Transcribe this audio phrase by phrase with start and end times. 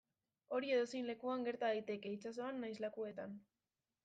[0.59, 3.39] Hori edozein lekuan gerta daiteke, itsasoan nahiz lakuetan.